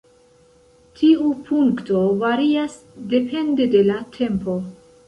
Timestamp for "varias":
2.27-2.81